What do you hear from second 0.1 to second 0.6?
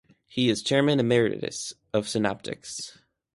He